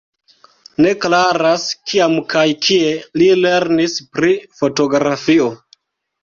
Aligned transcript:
Ne 0.85 0.93
klaras, 1.01 1.65
kiam 1.91 2.15
kaj 2.35 2.45
kie 2.69 2.87
li 3.23 3.29
lernis 3.43 3.99
pri 4.17 4.33
fotografio. 4.63 5.47